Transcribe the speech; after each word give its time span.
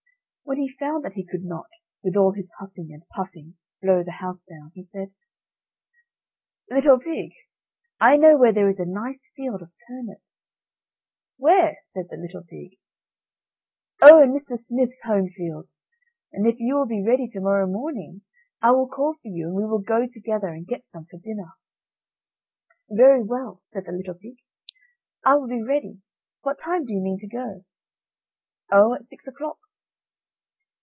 When 0.43 0.59
he 0.59 0.67
found 0.67 1.05
that 1.05 1.13
he 1.13 1.25
could 1.25 1.45
not, 1.45 1.69
with 2.03 2.17
all 2.17 2.33
his 2.33 2.51
huffing 2.59 2.89
and 2.91 3.07
puffing, 3.15 3.55
blow 3.81 4.03
the 4.03 4.17
house 4.19 4.43
down, 4.43 4.73
he 4.75 4.83
said: 4.83 5.13
"Little 6.69 6.99
pig, 6.99 7.31
I 8.01 8.17
know 8.17 8.37
where 8.37 8.51
there 8.51 8.67
is 8.67 8.77
a 8.77 8.85
nice 8.85 9.31
field 9.33 9.61
of 9.61 9.73
turnips." 9.87 10.47
"Where?" 11.37 11.79
said 11.85 12.07
the 12.09 12.17
little 12.17 12.43
pig. 12.43 12.77
"Oh, 14.01 14.21
in 14.21 14.33
Mr. 14.33 14.57
Smith's 14.57 15.01
Home 15.05 15.29
field, 15.29 15.69
and 16.33 16.45
if 16.45 16.55
you 16.59 16.75
will 16.75 16.85
be 16.85 17.01
ready 17.01 17.29
tomorrow 17.29 17.65
morning 17.65 18.23
I 18.61 18.71
will 18.71 18.89
call 18.89 19.13
for 19.13 19.29
you, 19.29 19.47
and 19.47 19.55
we 19.55 19.63
will 19.63 19.79
go 19.81 20.05
together, 20.05 20.47
and 20.49 20.67
get 20.67 20.83
some 20.83 21.05
for 21.09 21.17
dinner." 21.17 21.53
"Very 22.89 23.23
well," 23.23 23.61
said 23.63 23.85
the 23.85 23.93
little 23.93 24.15
pig, 24.15 24.39
"I 25.23 25.35
will 25.35 25.47
be 25.47 25.63
ready. 25.63 26.01
What 26.41 26.59
time 26.59 26.83
do 26.83 26.91
you 26.93 26.99
mean 26.99 27.19
to 27.19 27.27
go?" 27.39 27.63
"Oh, 28.69 28.93
at 28.93 29.03
six 29.03 29.29
o'clock." 29.29 29.57